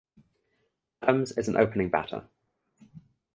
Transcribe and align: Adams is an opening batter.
Adams 1.03 1.31
is 1.33 1.47
an 1.47 1.55
opening 1.55 1.91
batter. 1.91 2.27